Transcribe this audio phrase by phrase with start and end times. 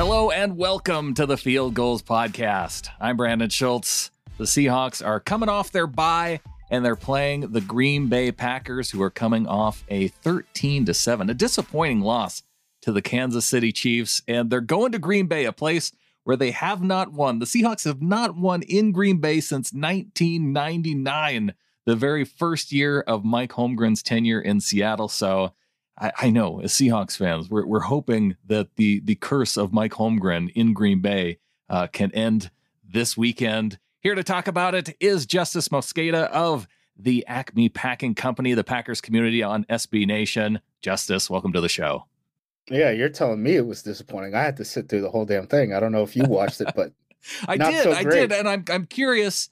[0.00, 2.88] Hello and welcome to the Field Gulls Podcast.
[2.98, 4.10] I'm Brandon Schultz.
[4.38, 9.02] The Seahawks are coming off their bye and they're playing the Green Bay Packers, who
[9.02, 12.42] are coming off a 13 to 7, a disappointing loss
[12.80, 14.22] to the Kansas City Chiefs.
[14.26, 15.92] And they're going to Green Bay, a place
[16.24, 17.38] where they have not won.
[17.38, 21.52] The Seahawks have not won in Green Bay since 1999,
[21.84, 25.08] the very first year of Mike Holmgren's tenure in Seattle.
[25.08, 25.52] So
[26.00, 29.92] I, I know as Seahawks fans, we're, we're hoping that the, the curse of Mike
[29.92, 31.38] Holmgren in Green Bay
[31.68, 32.50] uh, can end
[32.88, 33.78] this weekend.
[34.00, 36.66] Here to talk about it is Justis Mosqueda of
[36.96, 40.60] the Acme Packing Company, the Packers community on SB Nation.
[40.82, 42.06] Justis, welcome to the show.
[42.68, 44.34] Yeah, you're telling me it was disappointing.
[44.34, 45.74] I had to sit through the whole damn thing.
[45.74, 46.92] I don't know if you watched it, but
[47.48, 47.82] I did.
[47.82, 49.50] So I did, and I'm I'm curious.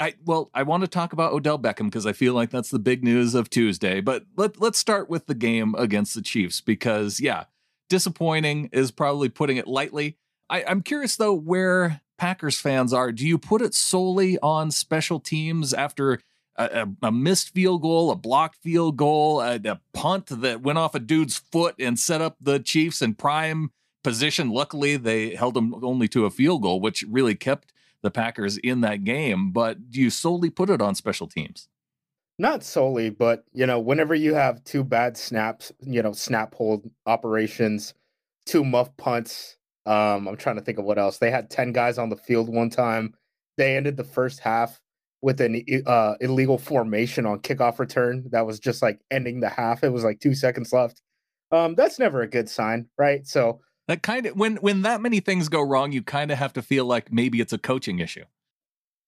[0.00, 2.78] I well, I want to talk about Odell Beckham because I feel like that's the
[2.78, 4.00] big news of Tuesday.
[4.00, 7.44] But let let's start with the game against the Chiefs because yeah,
[7.88, 10.16] disappointing is probably putting it lightly.
[10.48, 13.12] I, I'm curious though where Packers fans are.
[13.12, 16.20] Do you put it solely on special teams after
[16.58, 20.94] a, a, missed field goal, a blocked field goal, a, a, punt that went off
[20.94, 23.70] a dude's foot and set up the Chiefs in prime
[24.02, 24.50] position.
[24.50, 28.80] Luckily, they held them only to a field goal, which really kept the Packers in
[28.82, 29.52] that game.
[29.52, 31.68] But do you solely put it on special teams?
[32.38, 36.88] Not solely, but you know, whenever you have two bad snaps, you know, snap hold
[37.06, 37.94] operations,
[38.46, 39.56] two muff punts.
[39.86, 41.18] Um, I'm trying to think of what else.
[41.18, 43.14] They had 10 guys on the field one time.
[43.56, 44.80] They ended the first half
[45.20, 49.82] with an uh, illegal formation on kickoff return that was just like ending the half.
[49.82, 51.02] It was like two seconds left.
[51.50, 53.26] Um, that's never a good sign, right?
[53.26, 56.52] So that kind of when when that many things go wrong, you kind of have
[56.52, 58.24] to feel like maybe it's a coaching issue.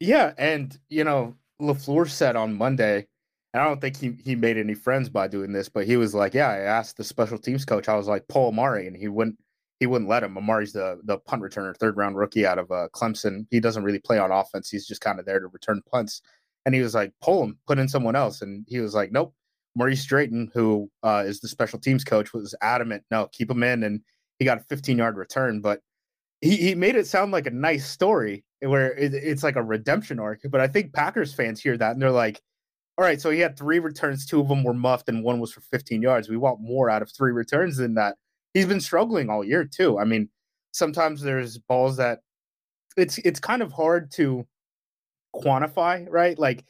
[0.00, 3.06] Yeah, and you know, LaFleur said on Monday,
[3.54, 6.34] I don't think he he made any friends by doing this, but he was like,
[6.34, 7.88] "Yeah, I asked the special teams coach.
[7.88, 9.36] I was like Paul Amari, and he wouldn't
[9.80, 10.36] he wouldn't let him.
[10.36, 13.46] Amari's the the punt returner, third round rookie out of uh, Clemson.
[13.50, 14.70] He doesn't really play on offense.
[14.70, 16.22] He's just kind of there to return punts.
[16.66, 18.42] And he was like, pull him, put in someone else.
[18.42, 19.34] And he was like, nope.
[19.74, 23.82] Maurice Drayton, who uh, is the special teams coach, was adamant, no, keep him in.
[23.82, 24.00] And
[24.40, 25.60] he got a 15 yard return.
[25.60, 25.80] But
[26.40, 30.18] he, he made it sound like a nice story where it, it's like a redemption
[30.18, 30.40] arc.
[30.50, 32.40] But I think Packers fans hear that and they're like,
[32.98, 35.52] all right, so he had three returns, two of them were muffed, and one was
[35.52, 36.28] for 15 yards.
[36.28, 38.16] We want more out of three returns than that
[38.54, 39.98] he's been struggling all year too.
[39.98, 40.28] I mean,
[40.72, 42.20] sometimes there's balls that
[42.96, 44.46] it's it's kind of hard to
[45.34, 46.38] quantify, right?
[46.38, 46.64] Like,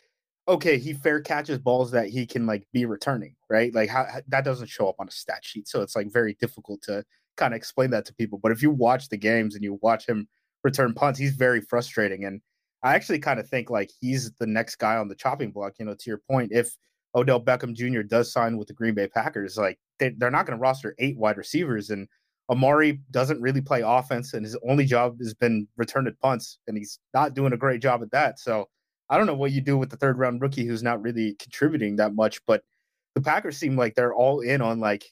[0.49, 3.75] okay, he fair catches balls that he can like be returning, right?
[3.75, 6.83] Like how that doesn't show up on a stat sheet, so it's like very difficult
[6.83, 7.05] to
[7.37, 8.39] kind of explain that to people.
[8.43, 10.29] But if you watch the games and you watch him
[10.65, 12.25] return punts, he's very frustrating.
[12.25, 12.41] And
[12.83, 15.75] I actually kind of think like he's the next guy on the chopping block.
[15.79, 16.77] You know, to your point, if
[17.15, 18.03] Odell Beckham Jr.
[18.03, 21.19] does sign with the Green Bay Packers, like they, they're not going to roster eight
[21.19, 21.91] wide receivers.
[21.91, 22.09] And
[22.51, 26.99] Amari doesn't really play offense, and his only job has been returned punts, and he's
[27.15, 28.41] not doing a great job at that.
[28.41, 28.69] So
[29.09, 31.97] I don't know what you do with the third round rookie who's not really contributing
[31.97, 32.41] that much.
[32.47, 32.63] But
[33.15, 35.05] the Packers seem like they're all in on like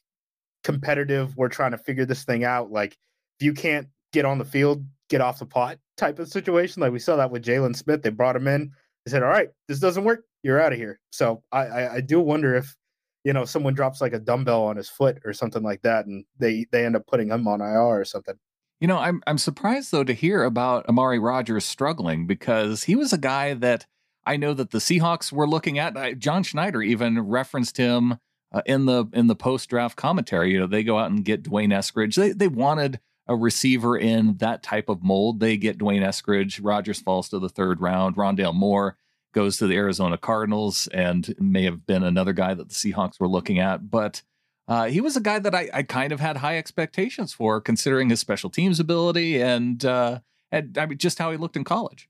[0.68, 1.34] competitive.
[1.34, 2.70] We're trying to figure this thing out.
[2.70, 2.92] Like
[3.40, 6.82] if you can't get on the field, get off the pot type of situation.
[6.82, 8.02] Like we saw that with Jaylon Smith.
[8.02, 8.70] They brought him in.
[9.06, 11.00] They said, "All right, this doesn't work you're out of here.
[11.10, 12.76] So I, I, I do wonder if
[13.24, 16.26] you know someone drops like a dumbbell on his foot or something like that, and
[16.38, 18.34] they they end up putting him on IR or something.
[18.78, 23.14] You know, I'm I'm surprised though to hear about Amari Rodgers struggling because he was
[23.14, 23.86] a guy that
[24.26, 26.18] I know that the Seahawks were looking at.
[26.18, 28.18] John Schneider even referenced him
[28.52, 30.52] uh, in the in the post draft commentary.
[30.52, 32.14] You know, they go out and get D'Wayne Eskridge.
[32.14, 35.40] They they wanted a receiver in that type of mold.
[35.40, 36.60] They get D'Wayne Eskridge.
[36.62, 38.16] Rodgers falls to the third round.
[38.16, 38.96] Rondale Moore
[39.34, 43.28] goes to the Arizona Cardinals and may have been another guy that the Seahawks were
[43.28, 43.90] looking at.
[43.90, 44.22] But
[44.66, 48.10] uh, he was a guy that I, I, kind of had high expectations for, considering
[48.10, 50.20] his special teams ability and, uh,
[50.50, 52.08] and I mean, just how he looked in college.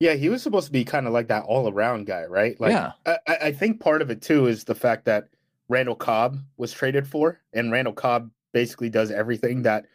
[0.00, 2.60] Yeah, he was supposed to be kind of like that all around guy, right?
[2.60, 2.92] Like, yeah.
[3.06, 5.28] I, I think part of it too is the fact that
[5.72, 9.86] Randall Cobb was traded for, and Randall Cobb basically does everything that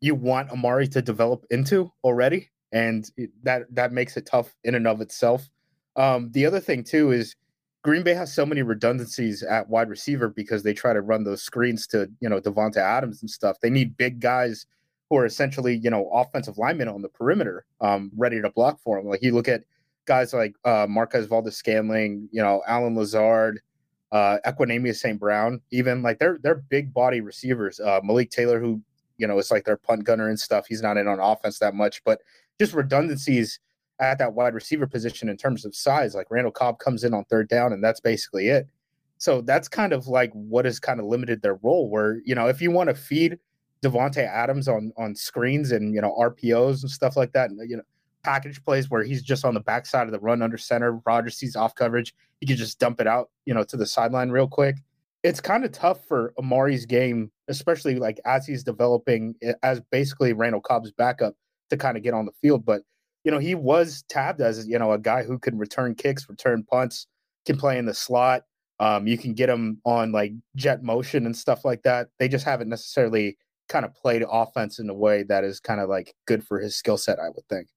[0.00, 3.10] you want Amari to develop into already, and
[3.42, 5.50] that that makes it tough in and of itself.
[5.96, 7.34] Um, the other thing too is
[7.82, 11.42] Green Bay has so many redundancies at wide receiver because they try to run those
[11.42, 13.58] screens to you know Davante Adams and stuff.
[13.60, 14.66] They need big guys
[15.10, 18.98] who are essentially you know offensive linemen on the perimeter, um, ready to block for
[18.98, 19.08] them.
[19.08, 19.64] Like you look at
[20.04, 23.60] guys like uh, Marquez Valdes-Scantling, you know Allen Lazard,
[24.14, 25.18] uh, Equanimeous St.
[25.18, 27.80] Brown, even like they're they're big body receivers.
[27.80, 28.80] Uh, Malik Taylor, who
[29.18, 30.66] you know is like their punt gunner and stuff.
[30.68, 32.20] He's not in on offense that much, but
[32.60, 33.58] just redundancies
[33.98, 36.14] at that wide receiver position in terms of size.
[36.14, 38.68] Like Randall Cobb comes in on third down, and that's basically it.
[39.18, 41.90] So that's kind of like what has kind of limited their role.
[41.90, 43.36] Where you know, if you want to feed
[43.84, 47.50] Davante Adams on on screens and you know RPOs and stuff like that.
[47.66, 47.82] You know,
[48.24, 51.00] package plays where he's just on the backside of the run under center.
[51.06, 52.14] Rodgers sees off coverage.
[52.40, 54.76] He can just dump it out, you know, to the sideline real quick.
[55.22, 60.60] It's kind of tough for Amari's game, especially like as he's developing as basically Randall
[60.60, 61.34] Cobb's backup
[61.70, 62.64] to kind of get on the field.
[62.64, 62.82] But
[63.24, 66.64] you know, he was tabbed as you know a guy who can return kicks, return
[66.64, 67.06] punts,
[67.46, 68.42] can play in the slot.
[68.80, 72.08] Um, you can get him on like jet motion and stuff like that.
[72.18, 73.38] They just haven't necessarily
[73.68, 76.76] kind of played offense in a way that is kind of like good for his
[76.76, 77.68] skill set, I would think.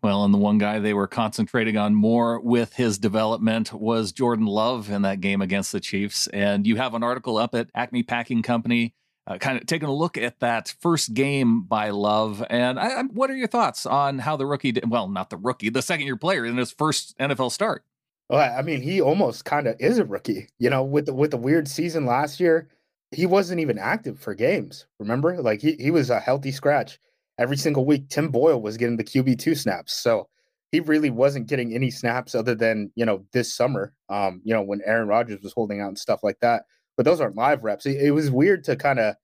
[0.00, 4.46] Well, and the one guy they were concentrating on more with his development was Jordan
[4.46, 6.28] Love in that game against the Chiefs.
[6.28, 8.94] And you have an article up at Acme Packing Company,
[9.26, 12.44] uh, kind of taking a look at that first game by Love.
[12.48, 14.88] And I, I, what are your thoughts on how the rookie did?
[14.88, 17.84] Well, not the rookie, the second year player in his first NFL start.
[18.30, 21.32] Well, I mean, he almost kind of is a rookie, you know, with the, with
[21.32, 22.68] the weird season last year.
[23.10, 24.86] He wasn't even active for games.
[25.00, 27.00] Remember, like he, he was a healthy scratch
[27.38, 28.08] every single week.
[28.08, 30.28] Tim Boyle was getting the QB two snaps, so
[30.72, 33.94] he really wasn't getting any snaps other than you know this summer.
[34.08, 36.64] Um, you know when Aaron Rodgers was holding out and stuff like that.
[36.96, 37.86] But those aren't live reps.
[37.86, 39.14] It, it was weird to kind of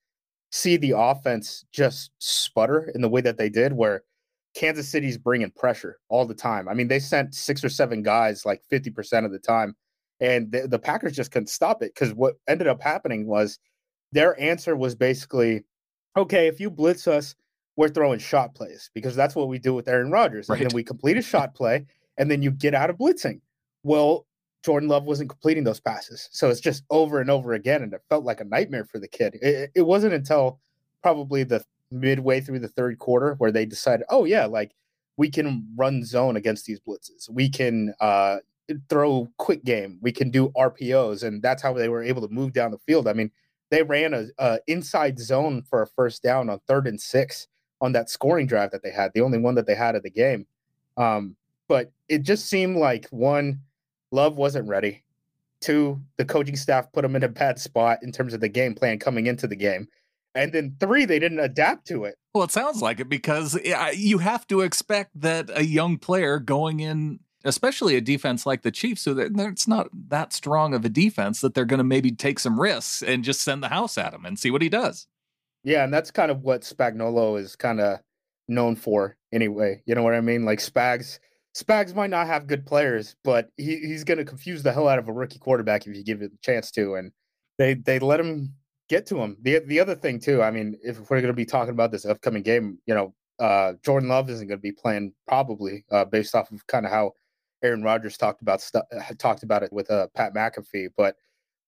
[0.53, 4.05] see the offense just sputter in the way that they did, where
[4.55, 6.69] Kansas City's bringing pressure all the time.
[6.69, 9.75] I mean, they sent six or seven guys like 50% of the time,
[10.21, 13.59] and the, the Packers just couldn't stop it because what ended up happening was
[14.13, 15.65] their answer was basically,
[16.17, 17.35] okay, if you blitz us,
[17.77, 20.49] we're throwing shot plays because that's what we do with Aaron Rodgers.
[20.49, 20.61] Right.
[20.61, 21.87] And then we complete a shot play
[22.17, 23.41] and then you get out of blitzing.
[23.83, 24.27] Well,
[24.65, 26.29] Jordan Love wasn't completing those passes.
[26.33, 27.83] So it's just over and over again.
[27.83, 29.37] And it felt like a nightmare for the kid.
[29.43, 30.61] It, it wasn't until
[31.03, 34.73] probably the midway through the third quarter where they decided, oh, yeah, like
[35.17, 37.29] we can run zone against these blitzes.
[37.29, 38.39] We can uh,
[38.89, 39.99] throw quick game.
[40.01, 41.25] We can do RPOs.
[41.25, 43.07] And that's how they were able to move down the field.
[43.07, 43.31] I mean,
[43.71, 47.49] they ran a, a inside zone for a first down on third and six
[47.81, 50.11] on that scoring drive that they had, the only one that they had of the
[50.11, 50.47] game.
[50.97, 51.37] Um,
[51.69, 53.61] but it just seemed like one,
[54.11, 55.03] Love wasn't ready.
[55.61, 58.75] Two, the coaching staff put him in a bad spot in terms of the game
[58.75, 59.89] plan coming into the game.
[60.35, 62.17] And then three, they didn't adapt to it.
[62.35, 63.59] Well, it sounds like it because
[63.95, 68.73] you have to expect that a young player going in, especially a defense like the
[68.73, 72.11] Chiefs, so that it's not that strong of a defense that they're going to maybe
[72.11, 75.07] take some risks and just send the house at him and see what he does.
[75.65, 78.01] Yeah, and that's kind of what Spagnuolo is kind of
[78.49, 79.83] known for anyway.
[79.87, 80.45] You know what I mean?
[80.45, 81.19] Like Spags
[81.57, 84.99] Spags might not have good players, but he, he's going to confuse the hell out
[84.99, 86.95] of a rookie quarterback if you give it a chance to.
[86.95, 87.13] And
[87.59, 88.55] they they let him
[88.89, 89.37] get to him.
[89.43, 92.05] The the other thing too, I mean, if we're going to be talking about this
[92.05, 96.35] upcoming game, you know, uh, Jordan Love isn't going to be playing probably uh, based
[96.35, 97.13] off of kind of how
[97.63, 98.85] Aaron Rodgers talked about stuff
[99.19, 101.17] talked about it with uh, Pat McAfee, but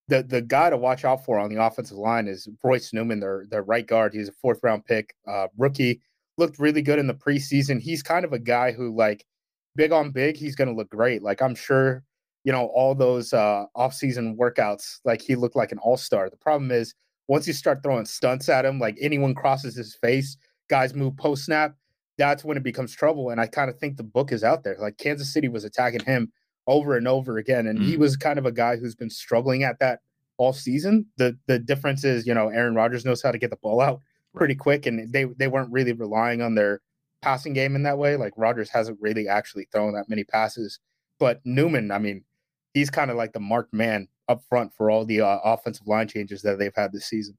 [0.08, 3.46] the the guy to watch out for on the offensive line is Royce Newman, their
[3.50, 4.14] their right guard.
[4.14, 6.00] He's a fourth round pick, uh, rookie.
[6.38, 7.80] Looked really good in the preseason.
[7.80, 9.24] He's kind of a guy who like
[9.74, 10.36] big on big.
[10.36, 11.22] He's going to look great.
[11.22, 12.04] Like I'm sure,
[12.44, 16.28] you know, all those uh, offseason workouts, like he looked like an all star.
[16.30, 16.94] The problem is
[17.28, 20.36] once you start throwing stunts at him, like anyone crosses his face,
[20.68, 21.74] guys move post snap.
[22.18, 23.30] That's when it becomes trouble.
[23.30, 24.76] And I kind of think the book is out there.
[24.78, 26.32] Like Kansas City was attacking him
[26.66, 27.66] over and over again.
[27.66, 27.84] And mm.
[27.84, 30.00] he was kind of a guy who's been struggling at that
[30.38, 31.06] all season.
[31.16, 34.00] The the difference is, you know, Aaron Rodgers knows how to get the ball out
[34.34, 36.80] pretty quick, and they they weren't really relying on their
[37.22, 38.16] passing game in that way.
[38.16, 40.78] Like Rodgers hasn't really actually thrown that many passes.
[41.18, 42.24] But Newman, I mean,
[42.74, 46.08] he's kind of like the marked man up front for all the uh, offensive line
[46.08, 47.36] changes that they've had this season.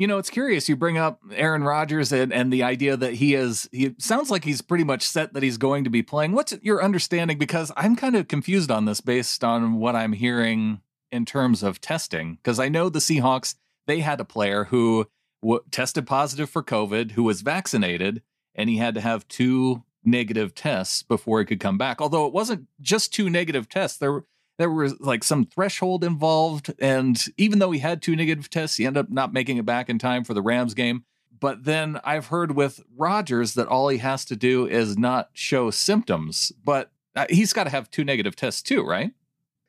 [0.00, 0.66] You know, it's curious.
[0.66, 4.44] You bring up Aaron Rodgers and, and the idea that he is, he sounds like
[4.44, 6.32] he's pretty much set that he's going to be playing.
[6.32, 7.36] What's your understanding?
[7.36, 10.80] Because I'm kind of confused on this based on what I'm hearing
[11.12, 12.36] in terms of testing.
[12.36, 15.06] Because I know the Seahawks, they had a player who
[15.42, 18.22] w- tested positive for COVID, who was vaccinated,
[18.54, 22.00] and he had to have two negative tests before he could come back.
[22.00, 24.24] Although it wasn't just two negative tests, there
[24.60, 26.74] there was like some threshold involved.
[26.80, 29.88] And even though he had two negative tests, he ended up not making it back
[29.88, 31.04] in time for the Rams game.
[31.40, 35.70] But then I've heard with Rodgers that all he has to do is not show
[35.70, 39.12] symptoms, but uh, he's got to have two negative tests too, right?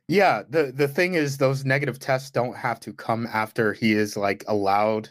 [0.09, 4.17] Yeah, the the thing is those negative tests don't have to come after he is
[4.17, 5.07] like allowed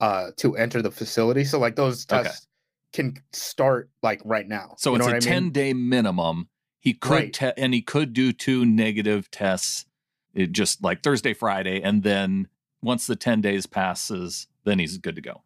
[0.00, 1.44] uh to enter the facility.
[1.44, 2.46] So like those tests
[2.94, 3.04] okay.
[3.04, 4.74] can start like right now.
[4.76, 5.52] So it's a 10 mean?
[5.52, 6.50] day minimum
[6.84, 7.32] he could right.
[7.32, 9.86] te- and he could do two negative tests,
[10.34, 12.46] it just like Thursday, Friday, and then
[12.82, 15.42] once the ten days passes, then he's good to go.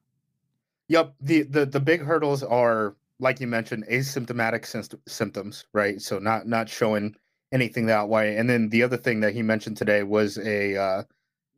[0.88, 1.14] Yep.
[1.21, 4.64] the the The big hurdles are like you mentioned, asymptomatic
[5.09, 6.00] symptoms, right?
[6.02, 7.14] So not not showing
[7.52, 8.37] anything that way.
[8.37, 11.02] And then the other thing that he mentioned today was a uh,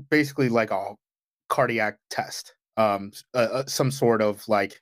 [0.08, 0.94] basically like a
[1.48, 2.54] cardiac test.
[2.80, 4.80] um, uh, some sort of like,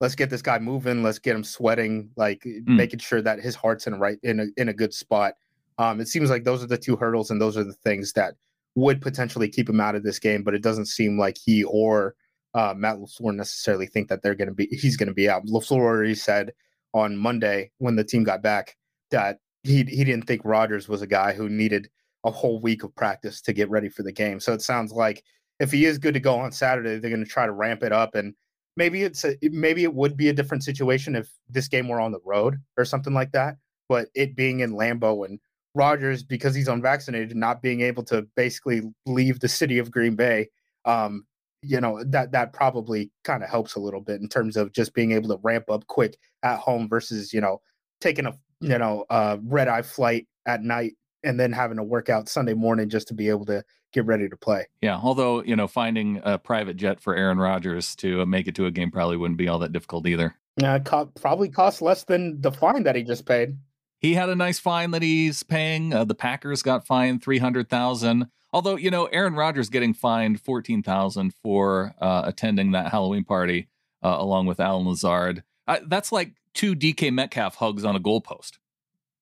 [0.00, 2.66] let's get this guy moving, let's get him sweating, like mm.
[2.66, 5.34] making sure that his heart's in a right in a in a good spot.
[5.78, 8.34] Um, it seems like those are the two hurdles, and those are the things that
[8.74, 10.42] would potentially keep him out of this game.
[10.42, 12.14] But it doesn't seem like he or
[12.54, 15.46] uh, Matt LaFleur necessarily think that they're going to be he's going to be out.
[15.46, 16.52] LaFleur already said
[16.94, 18.76] on Monday when the team got back
[19.10, 21.88] that he he didn't think Rodgers was a guy who needed
[22.24, 24.40] a whole week of practice to get ready for the game.
[24.40, 25.22] So it sounds like
[25.60, 27.92] if he is good to go on Saturday, they're going to try to ramp it
[27.92, 28.34] up and
[28.78, 32.12] maybe it's a, maybe it would be a different situation if this game were on
[32.12, 33.56] the road or something like that.
[33.88, 35.40] But it being in Lambeau and
[35.74, 40.48] Rodgers because he's unvaccinated, not being able to basically leave the city of Green Bay,
[40.84, 41.26] um,
[41.60, 44.94] you know that that probably kind of helps a little bit in terms of just
[44.94, 47.60] being able to ramp up quick at home versus you know
[48.00, 50.92] taking a you know uh, red eye flight at night
[51.24, 54.28] and then having to work out Sunday morning just to be able to get ready
[54.28, 54.66] to play.
[54.82, 58.66] Yeah, although you know finding a private jet for Aaron Rodgers to make it to
[58.66, 60.34] a game probably wouldn't be all that difficult either.
[60.56, 63.56] Yeah, uh, co- probably cost less than the fine that he just paid.
[64.00, 65.92] He had a nice fine that he's paying.
[65.92, 68.26] Uh, the Packers got fined three hundred thousand.
[68.52, 73.68] Although you know Aaron Rodgers getting fined fourteen thousand for uh, attending that Halloween party
[74.02, 75.42] uh, along with Allen Lazard.
[75.86, 78.58] that's like two DK Metcalf hugs on a goalpost.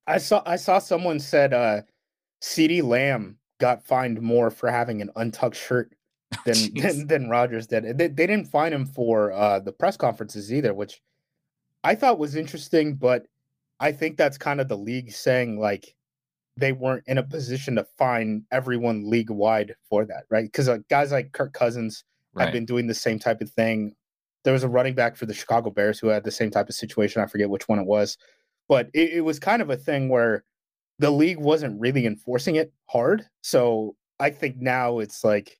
[0.07, 1.83] I saw I saw someone said uh
[2.43, 5.93] CeeDee Lamb got fined more for having an untucked shirt
[6.45, 7.99] than than, than Rodgers did.
[7.99, 11.01] They, they didn't fine him for uh the press conferences either, which
[11.85, 13.27] I thought was interesting, but
[13.79, 15.95] I think that's kind of the league saying like
[16.57, 20.45] they weren't in a position to fine everyone league wide for that, right?
[20.45, 22.45] Because uh, guys like Kirk Cousins right.
[22.45, 23.95] have been doing the same type of thing.
[24.45, 26.75] There was a running back for the Chicago Bears who had the same type of
[26.75, 27.23] situation.
[27.23, 28.17] I forget which one it was,
[28.69, 30.45] but it, it was kind of a thing where
[30.99, 33.25] the league wasn't really enforcing it hard.
[33.43, 35.59] So I think now it's like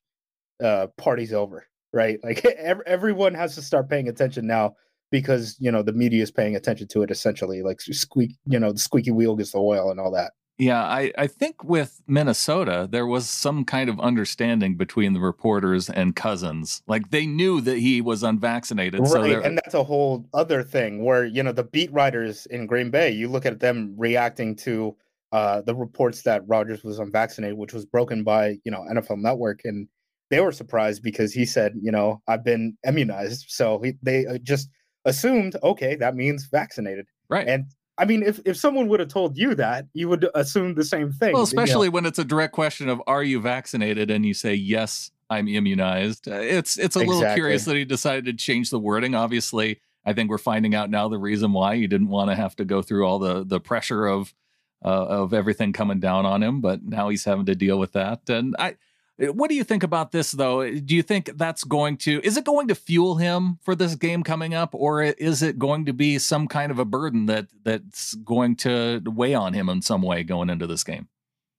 [0.63, 2.19] uh, party's over, right?
[2.23, 4.75] Like everyone has to start paying attention now
[5.11, 8.71] because you know the media is paying attention to it essentially like squeak you know
[8.71, 12.87] the squeaky wheel gets the oil and all that yeah i i think with minnesota
[12.91, 17.77] there was some kind of understanding between the reporters and cousins like they knew that
[17.77, 19.09] he was unvaccinated right.
[19.09, 22.89] so and that's a whole other thing where you know the beat writers in green
[22.89, 24.95] bay you look at them reacting to
[25.37, 29.59] uh the reports that Rodgers was unvaccinated which was broken by you know nfl network
[29.63, 29.87] and
[30.29, 34.37] they were surprised because he said you know i've been immunized so he, they uh,
[34.53, 34.69] just
[35.07, 37.07] assumed, okay, that means vaccinated.
[37.29, 37.47] Right.
[37.47, 37.65] And
[37.97, 41.11] I mean, if, if someone would have told you that, you would assume the same
[41.11, 41.33] thing.
[41.33, 41.95] Well, especially you know?
[41.95, 46.27] when it's a direct question of "Are you vaccinated?" and you say yes, I'm immunized.
[46.27, 47.07] Uh, it's it's a exactly.
[47.07, 49.15] little curious that he decided to change the wording.
[49.15, 52.55] Obviously, I think we're finding out now the reason why he didn't want to have
[52.57, 54.31] to go through all the the pressure of
[54.81, 58.29] of everything coming down on him, but now he's having to deal with that.
[58.29, 58.75] And I
[59.21, 60.69] uh, what do you think about this, though?
[60.69, 64.23] Do you think that's going to, is it going to fuel him for this game
[64.23, 68.13] coming up, or is it going to be some kind of a burden that that's
[68.15, 71.07] going to weigh on him in some way going into this game?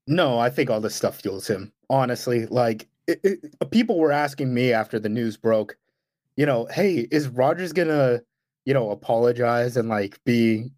[0.06, 1.72] No, I think all this stuff fuels him.
[1.90, 5.76] Honestly, like it, it, people were asking me after the news broke,
[6.37, 8.20] you know, hey, is Rodgers gonna,
[8.64, 10.70] you know, apologize and like be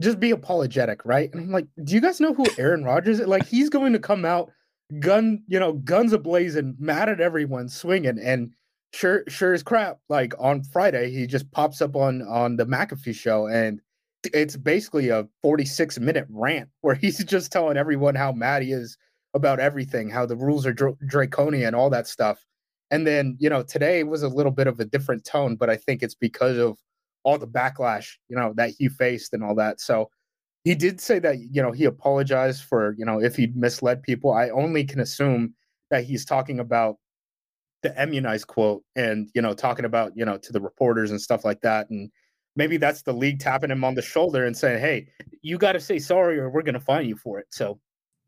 [0.00, 1.32] just be apologetic, right?
[1.32, 3.26] And I'm like, do you guys know who Aaron Rodgers is?
[3.26, 4.50] Like, he's going to come out
[5.00, 8.52] gun, you know, guns ablazing, mad at everyone, swinging, and
[8.92, 9.98] sure, sure as crap.
[10.08, 13.80] Like on Friday, he just pops up on on the McAfee show, and
[14.32, 18.96] it's basically a 46 minute rant where he's just telling everyone how mad he is
[19.34, 22.44] about everything, how the rules are dr- draconian, all that stuff.
[22.90, 25.76] And then, you know, today was a little bit of a different tone, but I
[25.76, 26.78] think it's because of
[27.28, 29.80] all the backlash, you know, that he faced and all that.
[29.80, 30.08] So
[30.64, 34.32] he did say that you know he apologized for you know if he misled people.
[34.32, 35.54] I only can assume
[35.90, 36.96] that he's talking about
[37.82, 41.44] the immunized quote and you know talking about you know to the reporters and stuff
[41.44, 42.10] like that and
[42.56, 45.06] maybe that's the league tapping him on the shoulder and saying hey
[45.42, 47.78] you got to say sorry or we're going to fine you for it so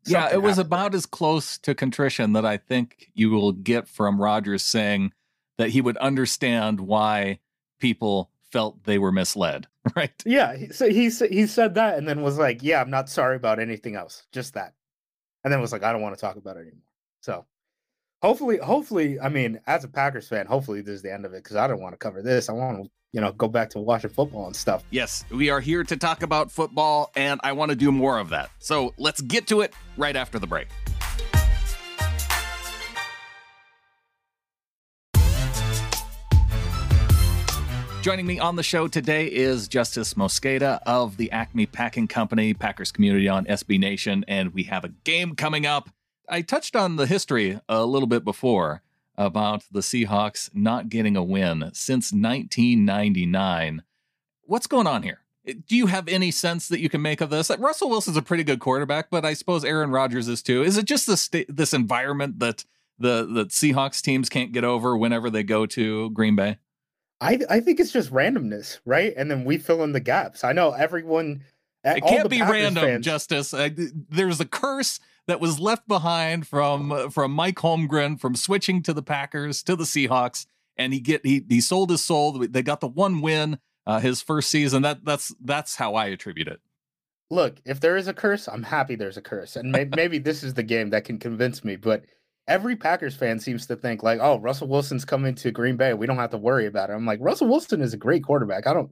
[0.05, 4.21] yeah it was about as close to contrition that i think you will get from
[4.21, 5.11] rodgers saying
[5.57, 7.37] that he would understand why
[7.79, 10.11] people felt they were misled, right?
[10.25, 10.55] Yeah.
[10.71, 13.95] So he he said that and then was like, "Yeah, I'm not sorry about anything
[13.95, 14.73] else, just that,"
[15.43, 16.91] and then was like, "I don't want to talk about it anymore."
[17.21, 17.45] So
[18.21, 21.43] hopefully, hopefully, I mean, as a Packers fan, hopefully this is the end of it
[21.43, 22.49] because I don't want to cover this.
[22.49, 24.83] I want to you know, go back to watching football and stuff.
[24.89, 28.29] Yes, we are here to talk about football, and I want to do more of
[28.29, 28.49] that.
[28.59, 30.67] So let's get to it right after the break.
[38.01, 42.91] Joining me on the show today is Justis Mosqueda of the Acme Packing Company, Packers
[42.91, 45.91] community on SB Nation, and we have a game coming up.
[46.27, 48.81] I touched on the history a little bit before,
[49.17, 53.83] about the Seahawks not getting a win since 1999.
[54.45, 55.19] What's going on here?
[55.45, 57.51] Do you have any sense that you can make of this?
[57.59, 60.63] Russell Wilson's a pretty good quarterback, but I suppose Aaron Rodgers is too.
[60.63, 62.65] Is it just this this environment that
[62.97, 66.57] the the Seahawks teams can't get over whenever they go to Green Bay?
[67.21, 69.13] I I think it's just randomness, right?
[69.15, 70.43] And then we fill in the gaps.
[70.43, 71.43] I know everyone.
[71.83, 73.57] It can't be Packers random, fans, Justis.
[73.57, 78.93] Uh, there's a curse that was left behind from from Mike Holmgren from switching to
[78.93, 80.45] the Packers to the Seahawks,
[80.77, 82.33] and he get he he sold his soul.
[82.33, 84.81] They got the one win uh, his first season.
[84.81, 86.59] That that's that's how I attribute it.
[87.29, 90.43] Look, if there is a curse, I'm happy there's a curse, and may, maybe this
[90.43, 91.77] is the game that can convince me.
[91.77, 92.03] But
[92.51, 95.93] every Packers fan seems to think like, oh, Russell Wilson's coming to Green Bay.
[95.93, 96.93] We don't have to worry about it.
[96.93, 98.67] I'm like, Russell Wilson is a great quarterback.
[98.67, 98.91] I don't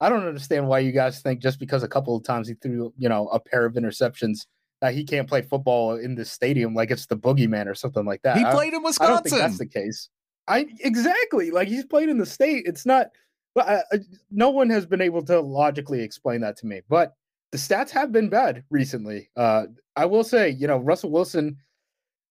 [0.00, 2.92] I don't understand why you guys think just because a couple of times he threw,
[2.98, 4.46] you know, a pair of interceptions
[4.82, 8.20] that he can't play football in this stadium like it's the boogeyman or something like
[8.22, 8.36] that.
[8.36, 9.12] He played in Wisconsin.
[9.12, 10.10] I don't think that's the case.
[10.48, 12.64] I exactly like he's played in the state.
[12.66, 13.06] It's not,
[13.54, 13.98] but I, I,
[14.30, 16.82] no one has been able to logically explain that to me.
[16.88, 17.14] But
[17.52, 19.30] the stats have been bad recently.
[19.36, 21.56] Uh, I will say, you know, Russell Wilson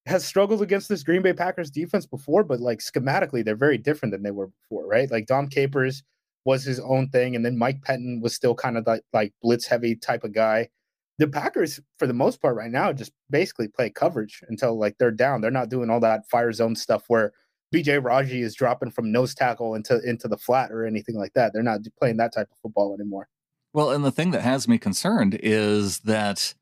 [0.05, 4.11] has struggled against this Green Bay Packers defense before, but like schematically, they're very different
[4.11, 5.09] than they were before, right?
[5.09, 6.03] Like Dom Capers
[6.45, 9.65] was his own thing, and then Mike Pettine was still kind of like, like blitz
[9.65, 10.69] heavy type of guy
[11.17, 15.11] the Packers, for the most part, right now, just basically play coverage until like they're
[15.11, 15.41] down.
[15.41, 17.31] They're not doing all that fire zone stuff where
[17.73, 21.53] BJ Raji is dropping from nose tackle into into the flat or anything like that.
[21.53, 23.27] They're not playing that type of football anymore.
[23.73, 26.53] Well, and the thing that has me concerned is that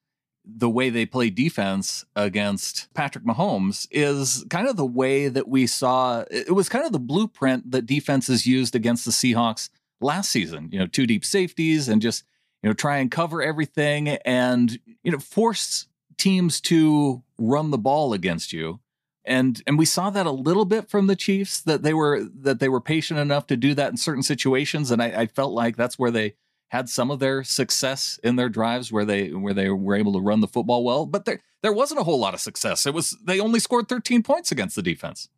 [0.45, 5.65] the way they play defense against Patrick Mahomes is kind of the way that we
[5.67, 9.69] saw it was kind of the blueprint that defenses used against the Seahawks
[10.01, 10.69] last season.
[10.71, 12.23] You know, two deep safeties and just
[12.63, 18.13] you know, try and cover everything and, you know, force teams to run the ball
[18.13, 18.79] against you.
[19.25, 22.59] And and we saw that a little bit from the Chiefs that they were that
[22.59, 24.91] they were patient enough to do that in certain situations.
[24.91, 26.35] And I, I felt like that's where they
[26.70, 30.20] had some of their success in their drives where they where they were able to
[30.20, 31.05] run the football well.
[31.05, 32.85] But there there wasn't a whole lot of success.
[32.85, 35.29] It was they only scored 13 points against the defense.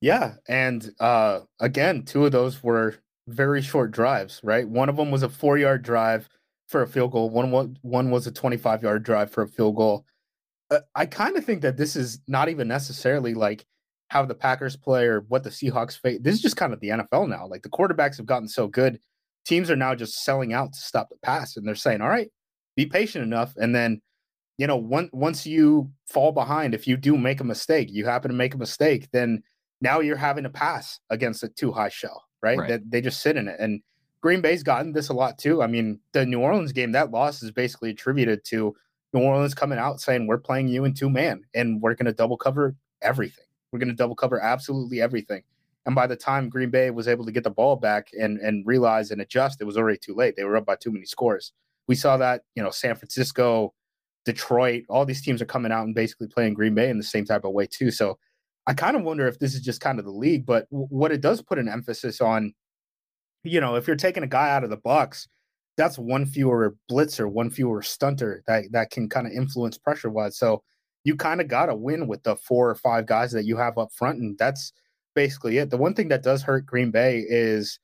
[0.00, 0.34] Yeah.
[0.48, 2.96] And uh again, two of those were
[3.28, 4.68] very short drives, right?
[4.68, 6.28] One of them was a four yard drive
[6.68, 7.30] for a field goal.
[7.30, 10.04] One one was a 25 yard drive for a field goal.
[10.70, 13.66] Uh, I kind of think that this is not even necessarily like
[14.08, 16.20] how the Packers play or what the Seahawks face.
[16.22, 17.46] This is just kind of the NFL now.
[17.46, 19.00] Like the quarterbacks have gotten so good,
[19.44, 22.30] teams are now just selling out to stop the pass, and they're saying, "All right,
[22.76, 24.00] be patient enough," and then.
[24.56, 28.30] You know, once once you fall behind, if you do make a mistake, you happen
[28.30, 29.42] to make a mistake, then
[29.80, 32.58] now you're having to pass against a too high shell, right?
[32.58, 32.68] right.
[32.68, 33.56] That they just sit in it.
[33.58, 33.82] And
[34.24, 35.62] Green Bay's gotten this a lot too.
[35.62, 38.74] I mean, the New Orleans game, that loss is basically attributed to
[39.12, 42.12] New Orleans coming out saying, We're playing you in two man and we're going to
[42.12, 43.44] double cover everything.
[43.70, 45.42] We're going to double cover absolutely everything.
[45.86, 48.66] And by the time Green Bay was able to get the ball back and, and
[48.66, 50.34] realize and adjust, it was already too late.
[50.36, 51.52] They were up by too many scores.
[51.88, 53.74] We saw that, you know, San Francisco,
[54.24, 57.26] Detroit, all these teams are coming out and basically playing Green Bay in the same
[57.26, 57.90] type of way too.
[57.90, 58.18] So
[58.66, 61.12] I kind of wonder if this is just kind of the league, but w- what
[61.12, 62.54] it does put an emphasis on
[63.44, 65.28] you know, if you're taking a guy out of the box,
[65.76, 70.38] that's one fewer blitzer, one fewer stunter that that can kind of influence pressure wise.
[70.38, 70.62] So
[71.04, 73.76] you kind of got to win with the four or five guys that you have
[73.78, 74.72] up front, and that's
[75.14, 75.70] basically it.
[75.70, 77.78] The one thing that does hurt Green Bay is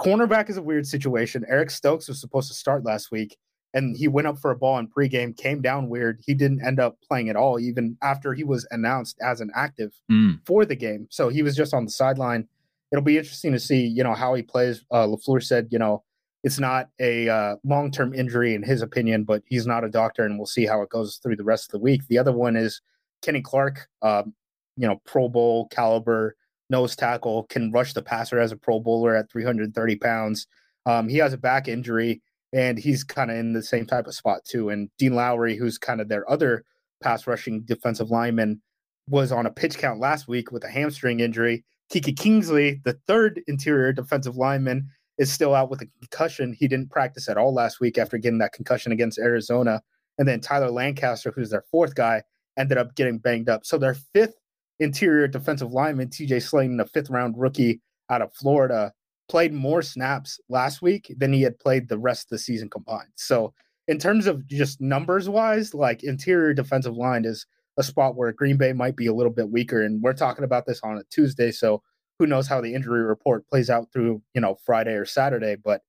[0.00, 1.44] cornerback is a weird situation.
[1.48, 3.36] Eric Stokes was supposed to start last week,
[3.74, 6.20] and he went up for a ball in pregame, came down weird.
[6.24, 9.92] He didn't end up playing at all, even after he was announced as an active
[10.10, 10.38] mm.
[10.46, 11.06] for the game.
[11.10, 12.48] So he was just on the sideline
[12.92, 14.84] it'll be interesting to see, you know, how he plays.
[14.90, 16.02] Uh, Lafleur said, you know,
[16.42, 20.24] it's not a uh, long term injury in his opinion, but he's not a doctor,
[20.24, 22.02] and we'll see how it goes through the rest of the week.
[22.08, 22.80] The other one is
[23.22, 24.34] Kenny Clark, um,
[24.76, 26.36] you know, Pro Bowl caliber
[26.70, 30.46] nose tackle, can rush the passer as a Pro Bowler at 330 pounds.
[30.84, 34.14] Um, he has a back injury, and he's kind of in the same type of
[34.14, 34.70] spot too.
[34.70, 36.64] And Dean Lowry, who's kind of their other
[37.02, 38.60] pass rushing defensive lineman,
[39.08, 43.42] was on a pitch count last week with a hamstring injury Kiki Kingsley, the third
[43.46, 46.52] interior defensive lineman, is still out with a concussion.
[46.52, 49.82] He didn't practice at all last week after getting that concussion against Arizona.
[50.18, 52.22] And then Tyler Lancaster, who's their fourth guy,
[52.58, 53.64] ended up getting banged up.
[53.64, 54.34] So their fifth
[54.80, 58.92] interior defensive lineman, TJ Slaton, a fifth round rookie out of Florida,
[59.28, 63.10] played more snaps last week than he had played the rest of the season combined.
[63.16, 63.54] So
[63.88, 68.56] in terms of just numbers wise, like interior defensive line is a spot where Green
[68.56, 69.82] Bay might be a little bit weaker.
[69.82, 71.82] And we're talking about this on a Tuesday, so
[72.18, 75.82] who knows how the injury report plays out through you know Friday or Saturday, but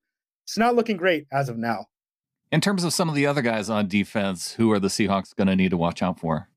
[0.44, 1.86] it's not looking great as of now.
[2.50, 5.48] In terms of some of the other guys on defense, who are the Seahawks going
[5.48, 6.48] to need to watch out for?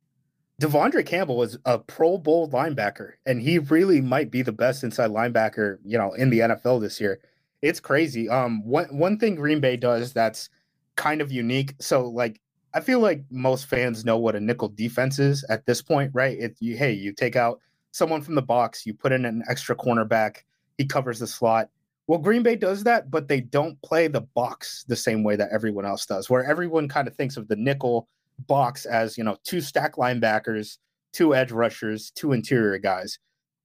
[0.62, 5.10] De'Vondre Campbell is a Pro Bowl linebacker, and he really might be the best inside
[5.10, 7.20] linebacker, you know, in the NFL this year.
[7.64, 8.30] It's crazy.
[8.30, 10.50] Um, one one thing Green Bay does that's
[10.96, 11.74] kind of unique.
[11.80, 12.40] So, like,
[12.76, 16.38] I feel like most fans know what a nickel defense is at this point, right?
[16.38, 19.76] It, you, hey, you take out someone from the box, you put in an extra
[19.76, 20.44] cornerback,
[20.78, 21.70] he covers the slot.
[22.06, 25.50] Well, Green Bay does that, but they don't play the box the same way that
[25.52, 28.08] everyone else does, where everyone kind of thinks of the nickel
[28.40, 30.78] box as you know two stack linebackers,
[31.14, 33.20] two edge rushers, two interior guys.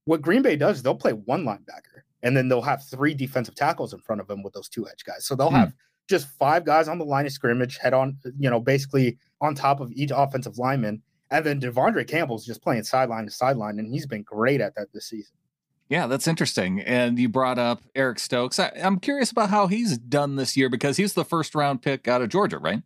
[0.05, 3.93] What Green Bay does, they'll play one linebacker, and then they'll have three defensive tackles
[3.93, 5.25] in front of them with those two edge guys.
[5.25, 5.55] So they'll hmm.
[5.55, 5.73] have
[6.07, 9.79] just five guys on the line of scrimmage, head on, you know, basically on top
[9.79, 11.01] of each offensive lineman.
[11.29, 14.93] And then De'Vondre Campbell's just playing sideline to sideline, and he's been great at that
[14.93, 15.35] this season.
[15.89, 16.81] Yeah, that's interesting.
[16.81, 18.59] And you brought up Eric Stokes.
[18.59, 22.07] I, am curious about how he's done this year because he's the first round pick
[22.07, 22.81] out of Georgia, right?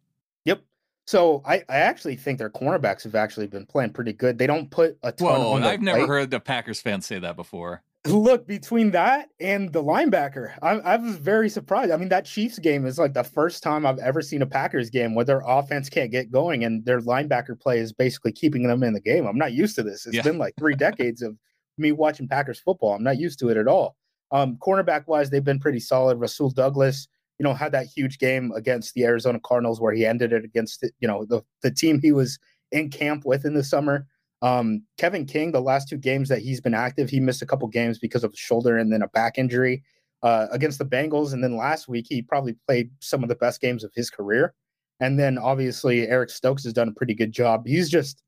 [1.11, 4.37] So I, I actually think their cornerbacks have actually been playing pretty good.
[4.37, 5.41] They don't put a ton.
[5.41, 7.83] Whoa, I've never heard the Packers fans say that before.
[8.05, 11.91] Look between that and the linebacker, I, I was very surprised.
[11.91, 14.89] I mean, that Chiefs game is like the first time I've ever seen a Packers
[14.89, 18.81] game where their offense can't get going and their linebacker play is basically keeping them
[18.81, 19.27] in the game.
[19.27, 20.05] I'm not used to this.
[20.05, 20.21] It's yeah.
[20.21, 21.37] been like three decades of
[21.77, 22.93] me watching Packers football.
[22.93, 23.97] I'm not used to it at all.
[24.31, 26.21] Um, cornerback wise, they've been pretty solid.
[26.21, 27.09] Rasul Douglas,
[27.41, 30.85] you know, had that huge game against the Arizona Cardinals where he ended it against,
[30.99, 32.37] you know, the, the team he was
[32.71, 34.05] in camp with in the summer.
[34.43, 37.67] Um, Kevin King, the last two games that he's been active, he missed a couple
[37.67, 39.81] games because of a shoulder and then a back injury
[40.21, 41.33] uh, against the Bengals.
[41.33, 44.53] And then last week, he probably played some of the best games of his career.
[44.99, 47.65] And then obviously, Eric Stokes has done a pretty good job.
[47.65, 48.21] He's just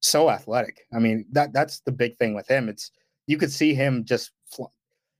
[0.00, 0.82] so athletic.
[0.94, 2.68] I mean, that that's the big thing with him.
[2.68, 2.90] It's
[3.26, 4.30] you could see him just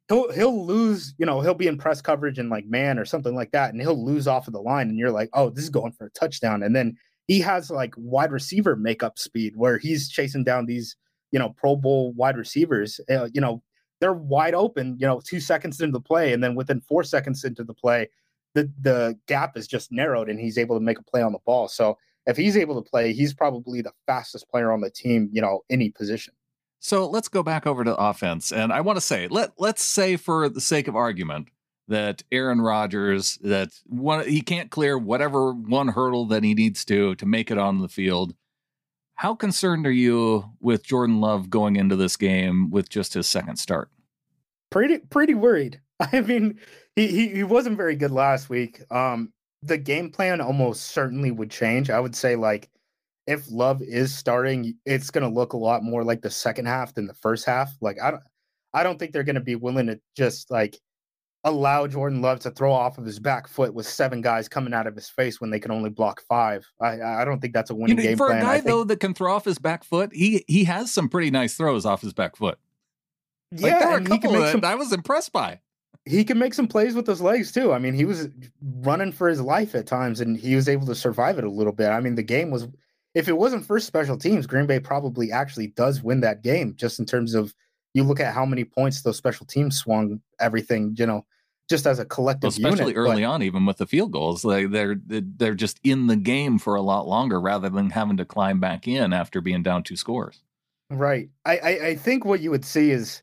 [0.09, 3.35] he'll he'll lose, you know, he'll be in press coverage and like man or something
[3.35, 5.71] like that, and he'll lose off of the line, and you're like, oh, this is
[5.71, 10.09] going for a touchdown, and then he has like wide receiver makeup speed where he's
[10.09, 10.97] chasing down these,
[11.31, 13.01] you know, Pro Bowl wide receivers.
[13.11, 13.63] Uh, you know,
[14.01, 17.45] they're wide open, you know, two seconds into the play, and then within four seconds
[17.45, 18.09] into the play,
[18.55, 21.39] the the gap is just narrowed, and he's able to make a play on the
[21.45, 21.69] ball.
[21.69, 25.41] So if he's able to play, he's probably the fastest player on the team, you
[25.41, 26.35] know, any position.
[26.81, 28.53] So let's go back over to offense.
[28.53, 31.49] And I want to say, let let's say for the sake of argument
[31.89, 37.15] that Aaron Rodgers that one he can't clear whatever one hurdle that he needs to
[37.17, 38.35] to make it on the field.
[39.17, 43.57] How concerned are you with Jordan Love going into this game with just his second
[43.57, 43.91] start?
[44.71, 45.81] Pretty pretty worried.
[46.01, 46.61] I mean,
[46.95, 48.81] he he, he wasn't very good last week.
[48.93, 51.91] Um the game plan almost certainly would change.
[51.91, 52.71] I would say like
[53.29, 56.95] if Love is starting, it's going to look a lot more like the second half
[56.95, 57.71] than the first half.
[57.83, 58.23] Like I don't,
[58.73, 60.79] I don't think they're going to be willing to just like
[61.45, 64.87] allow Jordan Love to throw off of his back foot with seven guys coming out
[64.87, 66.67] of his face when they can only block five.
[66.81, 68.41] I, I don't think that's a winning you know, game for plan.
[68.41, 71.11] a guy think, though that can throw off his back foot, he he has some
[71.11, 72.59] pretty nice throws off his back foot.
[73.53, 75.61] Like, yeah, there were a couple that some, I was impressed by.
[76.07, 77.75] He can make some plays with his legs too.
[77.75, 78.29] I mean, he was
[78.81, 81.75] running for his life at times, and he was able to survive it a little
[81.75, 81.89] bit.
[81.89, 82.67] I mean, the game was
[83.19, 86.75] if it wasn't for special teams, Green Bay probably actually does win that game.
[86.77, 87.53] Just in terms of
[87.93, 91.27] you look at how many points those special teams swung everything, you know,
[91.69, 92.45] just as a collective.
[92.45, 95.81] Well, especially unit, early but, on, even with the field goals, like they're they're just
[95.83, 99.41] in the game for a lot longer rather than having to climb back in after
[99.41, 100.45] being down two scores.
[100.89, 101.29] Right.
[101.45, 103.23] I I, I think what you would see is,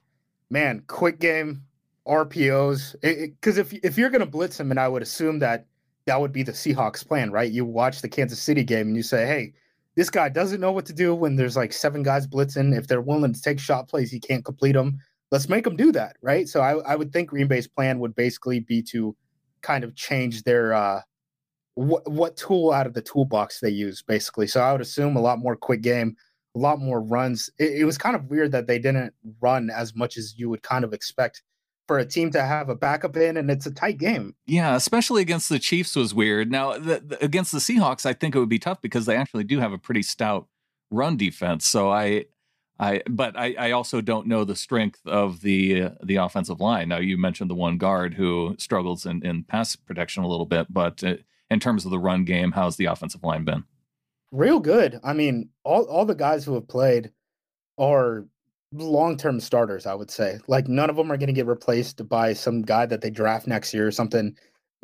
[0.50, 1.64] man, quick game
[2.06, 2.96] RPOs.
[3.02, 5.68] Because if if you're going to blitz him, and I would assume that
[6.06, 7.50] that would be the Seahawks plan, right?
[7.50, 9.54] You watch the Kansas City game and you say, hey
[9.96, 12.78] this guy doesn't know what to do when there's like seven guys blitzing.
[12.78, 15.00] If they're willing to take shot plays, he can't complete them.
[15.32, 16.48] Let's make them do that, right?
[16.48, 19.16] So I, I would think Green Bay's plan would basically be to
[19.62, 21.02] kind of change their uh,
[21.76, 24.48] what what tool out of the toolbox they use, basically.
[24.48, 26.16] So I would assume a lot more quick game,
[26.56, 27.50] a lot more runs.
[27.58, 30.62] It, it was kind of weird that they didn't run as much as you would
[30.62, 31.42] kind of expect
[31.88, 34.36] for a team to have a backup in, and it's a tight game.
[34.45, 36.52] Yeah, especially against the Chiefs was weird.
[36.52, 39.43] Now, the, the, against the Seahawks, I think it would be tough because they actually
[39.43, 40.48] do have a pretty stout
[40.89, 41.67] run defense.
[41.67, 42.26] So I,
[42.80, 46.89] I, but I, I also don't know the strength of the uh, the offensive line.
[46.89, 50.67] Now, you mentioned the one guard who struggles in, in pass protection a little bit,
[50.69, 51.15] but uh,
[51.50, 53.63] in terms of the run game, how's the offensive line been?
[54.32, 55.00] Real good.
[55.04, 57.12] I mean, all all the guys who have played
[57.78, 58.26] are
[58.71, 60.39] long term starters, I would say.
[60.47, 63.47] Like none of them are going to get replaced by some guy that they draft
[63.47, 64.36] next year or something.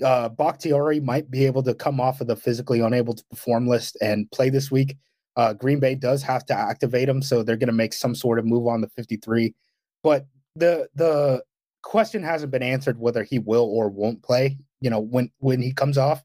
[0.04, 3.98] Uh, Bakhtiari might be able to come off of the physically unable to perform list
[4.02, 4.98] and play this week.
[5.36, 8.40] Uh, Green Bay does have to activate him, so they're going to make some sort
[8.40, 9.54] of move on the 53.
[10.04, 11.44] But the the
[11.84, 14.58] question hasn't been answered whether he will or won't play.
[14.82, 16.24] You know when when he comes off.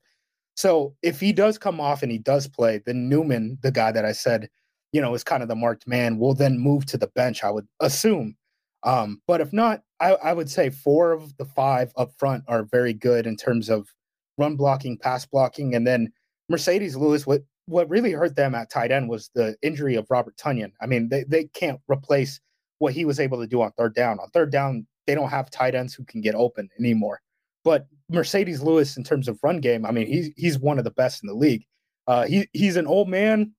[0.55, 4.07] So if he does come off and he does play, then Newman, the guy that
[4.07, 4.49] I said
[4.93, 7.51] you know, is kind of the marked man, will then move to the bench, I
[7.51, 8.37] would assume.
[8.83, 12.63] Um, but if not, I, I would say four of the five up front are
[12.63, 13.89] very good in terms of
[14.39, 16.13] run blocking, pass blocking, and then
[16.51, 17.27] Marcedes Lewis.
[17.27, 20.73] What what really hurt them at tight end was the injury of Robert Tonyan.
[20.81, 22.41] I mean, they they can't replace
[22.79, 24.21] what he was able to do on third down.
[24.21, 27.21] On third down, they don't have tight ends who can get open anymore.
[27.65, 30.93] But Marcedes Lewis, in terms of run game, I mean, he's he's one of the
[30.93, 31.65] best in the league.
[32.07, 33.53] Uh, he he's an old man.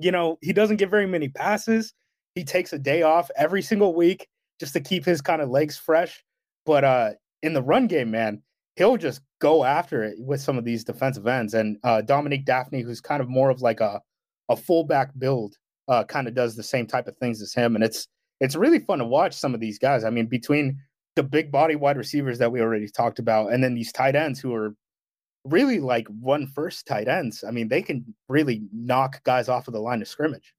[0.00, 1.92] You know, he doesn't get very many passes.
[2.34, 4.28] He takes a day off every single week
[4.58, 6.24] just to keep his kind of legs fresh.
[6.64, 7.10] But uh,
[7.42, 8.42] in the run game, man,
[8.76, 11.54] he'll just go after it with some of these defensive ends.
[11.54, 14.00] And uh, Dominique Dafney, who's kind of more of like a
[14.48, 15.56] a fullback build,
[15.88, 17.74] uh, kind of does the same type of things as him.
[17.74, 18.06] And it's
[18.40, 20.04] it's really fun to watch some of these guys.
[20.04, 20.78] I mean, between
[21.16, 24.40] the big body wide receivers that we already talked about, and then these tight ends
[24.40, 24.74] who are
[25.44, 27.44] really like one first tight ends.
[27.46, 30.54] I mean, they can really knock guys off of the line of scrimmage.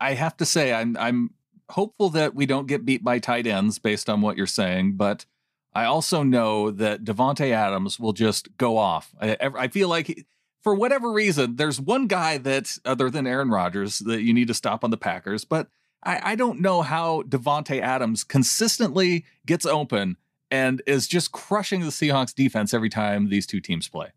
[0.00, 1.30] I have to say, I'm I'm
[1.70, 5.26] hopeful that we don't get beat by tight ends based on what you're saying, but
[5.74, 9.14] I also know that Davante Adams will just go off.
[9.20, 10.06] I, I feel like.
[10.08, 10.26] He,
[10.64, 14.54] for whatever reason, there's one guy that, other than Aaron Rodgers, that you need to
[14.54, 15.44] stop on the Packers.
[15.44, 15.68] But
[16.02, 20.16] I, I don't know how Davante Adams consistently gets open
[20.50, 24.08] and is just crushing the Seahawks defense every time these two teams play.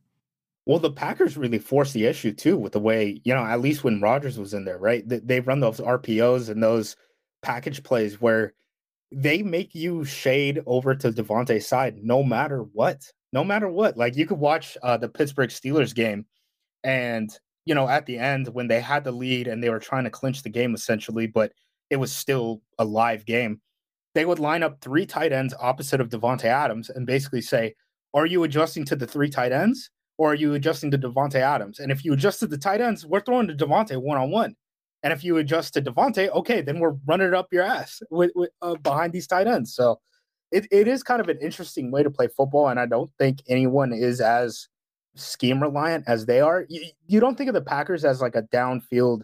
[0.65, 3.84] Well, the Packers really forced the issue too with the way, you know, at least
[3.84, 5.08] when Rodgers was in there, right?
[5.08, 6.95] They, they run those RPOs and those
[7.41, 8.54] package plays where
[9.12, 13.02] they make you shade over to Davante's side no matter what.
[13.34, 13.97] No matter what.
[13.97, 16.26] Like you could watch uh, the Pittsburgh Steelers game
[16.84, 17.30] and,
[17.65, 20.10] you know, at the end when they had the lead and they were trying to
[20.10, 21.54] clinch the game essentially, but
[21.89, 23.62] it was still a live game,
[24.13, 27.74] they would line up three tight ends opposite of Davante Adams and basically say,
[28.13, 29.89] Are you adjusting to the three tight ends?
[30.22, 31.80] Or are you adjusting to Davante Adams?
[31.80, 34.56] And if you adjust to the tight ends, we're throwing to Davante one on one.
[35.02, 38.30] And if you adjust to Devonte, okay, then we're running it up your ass with,
[38.36, 39.74] with uh, behind these tight ends.
[39.74, 40.00] So
[40.52, 43.42] it, it is kind of an interesting way to play football, and I don't think
[43.50, 44.68] anyone is as
[45.16, 46.68] scheme reliant as they are.
[46.70, 49.24] You, you don't think of the Packers as like a downfield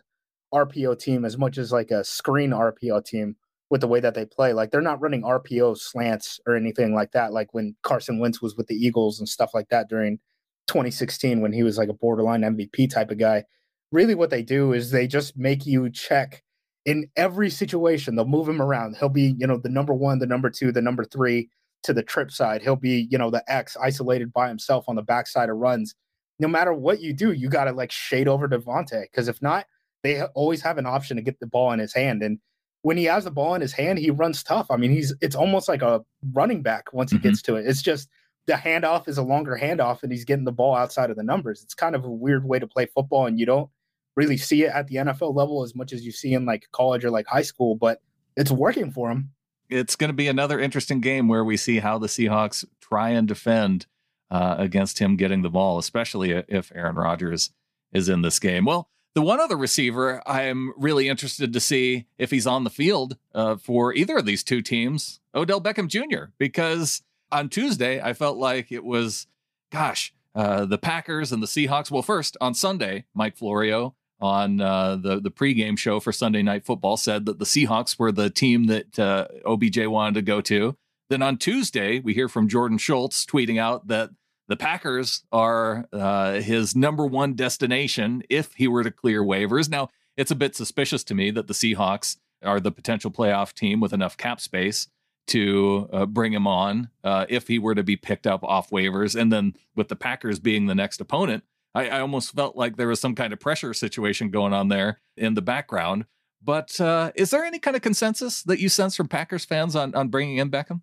[0.51, 3.35] RPO team as much as like a screen RPO team
[3.69, 4.51] with the way that they play.
[4.51, 7.33] Like they're not running RPO slants or anything like that.
[7.33, 10.17] Like when Carson Wentz was with the Eagles and stuff like that during
[10.67, 13.43] 2016 when he was like a borderline MVP type of guy.
[13.91, 16.43] Really, what they do is they just make you check
[16.85, 18.15] in every situation.
[18.15, 18.97] They'll move him around.
[18.97, 21.49] He'll be, you know, the number one, the number two, the number three
[21.83, 22.61] to the trip side.
[22.61, 25.95] He'll be, you know, the X isolated by himself on the backside of runs.
[26.39, 29.65] No matter what you do, you got to like shade over Davante because if not,
[30.03, 32.21] they always have an option to get the ball in his hand.
[32.21, 32.39] And
[32.83, 34.67] when he has the ball in his hand, he runs tough.
[34.69, 36.01] I mean, he's it's almost like a
[36.33, 37.29] running back once he mm-hmm.
[37.29, 37.65] gets to it.
[37.65, 38.07] It's just
[38.47, 41.61] the handoff is a longer handoff and he's getting the ball outside of the numbers.
[41.63, 43.69] It's kind of a weird way to play football and you don't
[44.15, 47.05] really see it at the NFL level as much as you see in like college
[47.05, 48.01] or like high school, but
[48.35, 49.31] it's working for him.
[49.69, 53.27] It's going to be another interesting game where we see how the Seahawks try and
[53.27, 53.85] defend
[54.31, 57.51] uh, against him getting the ball, especially if Aaron Rodgers
[57.91, 58.63] is in this game.
[58.63, 63.17] Well, the one other receiver I'm really interested to see if he's on the field
[63.33, 68.37] uh, for either of these two teams, Odell Beckham Jr., because on Tuesday, I felt
[68.37, 69.27] like it was,
[69.71, 71.89] gosh, uh, the Packers and the Seahawks.
[71.91, 76.65] Well, first on Sunday, Mike Florio on uh, the the pregame show for Sunday Night
[76.65, 80.75] Football said that the Seahawks were the team that uh, OBJ wanted to go to.
[81.09, 84.09] Then on Tuesday, we hear from Jordan Schultz tweeting out that
[84.47, 89.69] the Packers are uh, his number one destination if he were to clear waivers.
[89.69, 93.79] Now, it's a bit suspicious to me that the Seahawks are the potential playoff team
[93.79, 94.87] with enough cap space
[95.27, 99.19] to uh, bring him on uh, if he were to be picked up off waivers.
[99.19, 101.43] And then with the Packers being the next opponent,
[101.75, 104.99] I, I almost felt like there was some kind of pressure situation going on there
[105.15, 106.05] in the background.
[106.41, 109.93] But uh, is there any kind of consensus that you sense from Packers fans on,
[109.95, 110.81] on bringing in Beckham?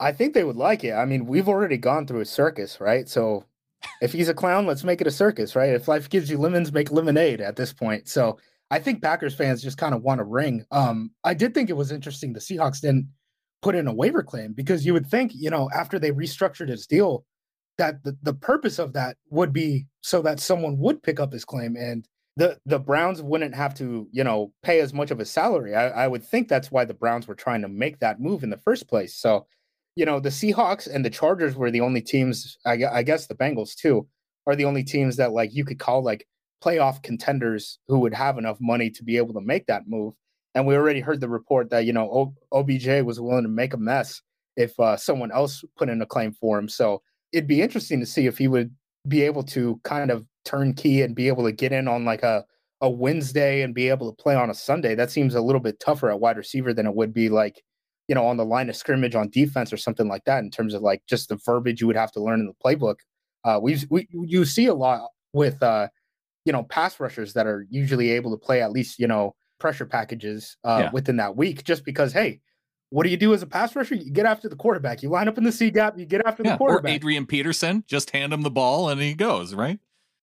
[0.00, 0.92] I think they would like it.
[0.92, 3.08] I mean, we've already gone through a circus, right?
[3.08, 3.44] So
[4.00, 5.70] if he's a clown, let's make it a circus, right?
[5.70, 8.08] If life gives you lemons, make lemonade at this point.
[8.08, 8.38] So
[8.70, 10.64] I think Packers fans just kind of want a ring.
[10.72, 13.08] Um, I did think it was interesting the Seahawks didn't
[13.62, 16.86] put in a waiver claim because you would think, you know, after they restructured his
[16.86, 17.24] deal,
[17.78, 21.44] that the, the purpose of that would be so that someone would pick up his
[21.44, 25.24] claim and the the Browns wouldn't have to, you know, pay as much of a
[25.24, 25.74] salary.
[25.74, 28.50] I, I would think that's why the Browns were trying to make that move in
[28.50, 29.14] the first place.
[29.14, 29.46] So,
[29.96, 32.56] you know, the Seahawks and the Chargers were the only teams.
[32.64, 34.08] I, I guess the Bengals too
[34.46, 36.26] are the only teams that like you could call like
[36.64, 40.14] playoff contenders who would have enough money to be able to make that move.
[40.54, 43.78] And we already heard the report that you know OBJ was willing to make a
[43.78, 44.20] mess
[44.56, 46.68] if uh, someone else put in a claim for him.
[46.68, 48.74] So it'd be interesting to see if he would
[49.08, 52.22] be able to kind of turn key and be able to get in on like
[52.22, 52.44] a
[52.82, 55.78] a Wednesday and be able to play on a Sunday, that seems a little bit
[55.78, 57.62] tougher at wide receiver than it would be like,
[58.08, 60.74] you know, on the line of scrimmage on defense or something like that in terms
[60.74, 62.96] of like just the verbiage you would have to learn in the playbook.
[63.44, 65.86] Uh, we we you see a lot with uh,
[66.44, 69.86] you know pass rushers that are usually able to play at least you know pressure
[69.86, 70.90] packages uh, yeah.
[70.92, 72.40] within that week, just because hey,
[72.90, 73.94] what do you do as a pass rusher?
[73.94, 75.02] You get after the quarterback.
[75.02, 75.96] You line up in the C gap.
[75.96, 76.90] You get after yeah, the quarterback.
[76.90, 79.78] Or Adrian Peterson, just hand him the ball and he goes right.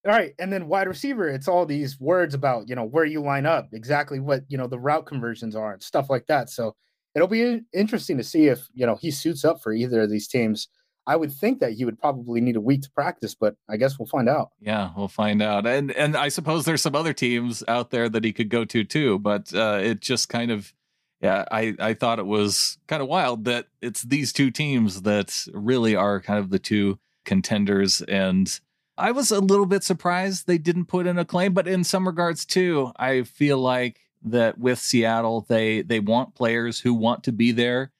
[0.06, 3.20] All right, and then wide receiver, it's all these words about you know where you
[3.20, 6.48] line up, exactly what you know the route conversions are, and stuff like that.
[6.48, 6.76] So
[7.14, 10.28] it'll be interesting to see if you know he suits up for either of these
[10.28, 10.68] teams.
[11.06, 13.98] I would think that he would probably need a week to practice, but I guess
[13.98, 14.50] we'll find out.
[14.60, 15.66] Yeah, we'll find out.
[15.66, 18.84] And and I suppose there's some other teams out there that he could go to
[18.84, 20.72] too, but uh, it just kind of
[21.20, 25.46] yeah, I I thought it was kind of wild that it's these two teams that
[25.52, 28.60] really are kind of the two contenders and
[29.00, 32.06] I was a little bit surprised they didn't put in a claim, but in some
[32.06, 37.32] regards too, I feel like that with Seattle, they they want players who want to
[37.32, 37.92] be there,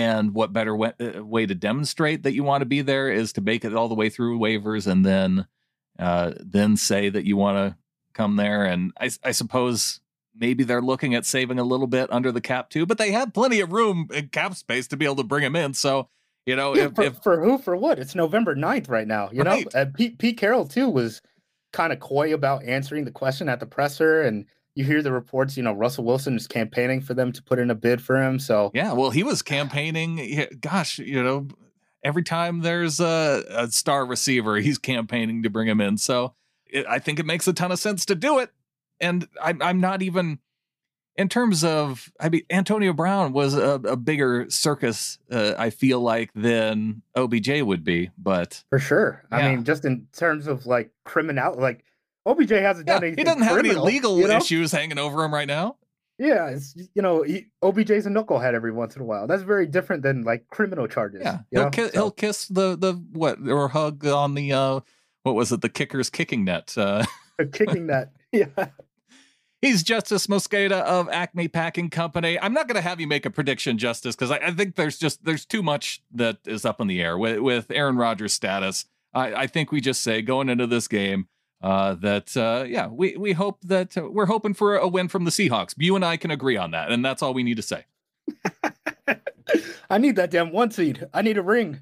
[0.00, 3.34] and what better way, uh, way to demonstrate that you want to be there is
[3.34, 5.46] to make it all the way through waivers and then
[5.98, 7.76] uh, then say that you want to
[8.14, 8.64] come there.
[8.64, 10.00] And I, I suppose
[10.34, 13.34] maybe they're looking at saving a little bit under the cap too, but they have
[13.34, 15.74] plenty of room in cap space to be able to bring him in.
[15.74, 16.08] So
[16.46, 17.98] you know, yeah, if, for, if, for, who, for what?
[17.98, 19.28] It's November 9th right now.
[19.30, 19.66] You right.
[19.74, 21.20] know, and Pete, Pete Carroll too was
[21.72, 25.56] kind of coy about answering the question at the presser, and you hear the reports.
[25.56, 28.38] You know, Russell Wilson is campaigning for them to put in a bid for him.
[28.38, 30.46] So yeah, well, he was campaigning.
[30.60, 31.48] Gosh, you know,
[32.04, 35.96] every time there's a, a star receiver, he's campaigning to bring him in.
[35.98, 36.34] So
[36.66, 38.50] it, I think it makes a ton of sense to do it.
[39.00, 40.38] And I'm, I'm not even
[41.16, 46.00] in terms of, I mean, Antonio Brown was a, a bigger circus, uh, I feel
[46.00, 48.10] like, than OBJ would be.
[48.16, 49.36] But for sure, yeah.
[49.36, 51.84] I mean, just in terms of like criminal, like
[52.26, 53.18] OBJ hasn't yeah, done anything.
[53.18, 54.36] He doesn't have any legal you know?
[54.36, 55.76] issues hanging over him right now.
[56.18, 59.26] Yeah, it's you know, he, OBJ's a knucklehead every once in a while.
[59.26, 61.22] That's very different than like criminal charges.
[61.24, 61.90] Yeah, he'll, ki- so.
[61.92, 64.80] he'll kiss the the what or hug on the uh
[65.22, 66.76] what was it the kicker's kicking net.
[66.76, 67.04] Uh,
[67.52, 68.12] kicking net.
[68.32, 68.68] Yeah.
[69.60, 72.38] He's Justis Mosqueda of Acme Packing Company.
[72.38, 74.98] I'm not going to have you make a prediction, Justis, because I, I, think there's
[74.98, 78.84] just there's too much that is up in the air with, with Aaron Rodgers' status.
[79.12, 81.26] I, I think we just say going into this game
[81.62, 85.24] uh, that uh, yeah, we we hope that uh, we're hoping for a win from
[85.24, 85.74] the Seahawks.
[85.76, 87.84] You and I can agree on that, and that's all we need to say.
[89.90, 91.06] I need that damn one seed.
[91.12, 91.80] I need a ring.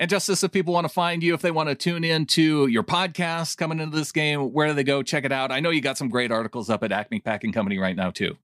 [0.00, 2.68] And Justis, if people want to find you, if they want to tune in to
[2.68, 5.02] your podcast coming into this game, where do they go?
[5.02, 5.50] Check it out.
[5.50, 8.36] I know you got some great articles up at Acme Packing Company right now, too.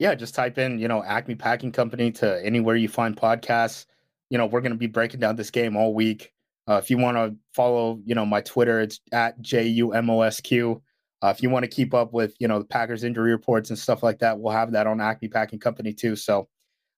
[0.00, 3.86] Yeah, just type in, you know, Acme Packing Company to anywhere you find podcasts.
[4.30, 6.32] You know, we're going to be breaking down this game all week.
[6.68, 10.08] Uh, if you want to follow, you know, my Twitter, it's at J U M
[10.10, 10.82] O S Q.
[11.22, 13.78] Uh, if you want to keep up with, you know, the Packers injury reports and
[13.78, 16.16] stuff like that, we'll have that on Acme Packing Company too.
[16.16, 16.48] So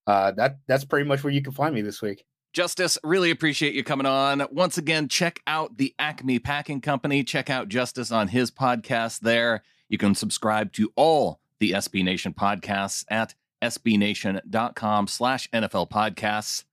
[0.07, 2.25] uh, that that's pretty much where you can find me this week.
[2.57, 4.47] Justis, really appreciate you coming on.
[4.51, 7.23] Once again, check out the Acme Packing Company.
[7.23, 9.63] Check out Justis on his podcast there.
[9.89, 16.65] You can subscribe to all the SB Nation podcasts at sbnation.com slash NFL podcasts.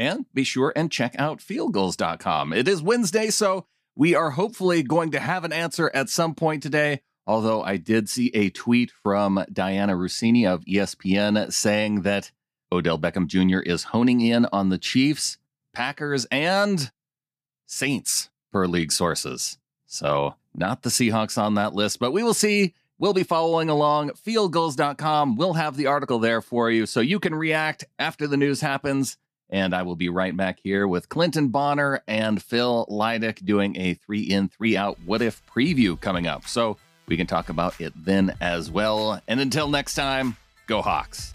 [0.00, 2.54] And be sure and check out fieldgulls.com.
[2.54, 6.62] It is Wednesday, so we are hopefully going to have an answer at some point
[6.62, 7.02] today.
[7.26, 12.32] Although I did see a tweet from Dianna Russini of ESPN saying that
[12.72, 13.58] Odell Beckham Jr.
[13.60, 15.36] is honing in on the Chiefs,
[15.74, 16.90] Packers, and
[17.66, 19.58] Saints per league sources.
[19.84, 22.74] So, not the Seahawks on that list, but we will see.
[22.98, 24.10] We'll be following along.
[24.10, 25.36] Fieldgulls.com.
[25.36, 29.18] We'll have the article there for you so you can react after the news happens.
[29.50, 33.94] And I will be right back here with Clinton Bonner and Phil Leidick doing a
[33.94, 36.46] three in, three out what if preview coming up.
[36.46, 39.20] So we can talk about it then as well.
[39.26, 40.36] And until next time,
[40.66, 41.34] go Hawks.